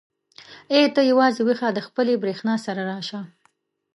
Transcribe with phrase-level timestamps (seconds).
[0.73, 3.19] ای ته یوازې ويښه د خپلې برېښنا سره راشه.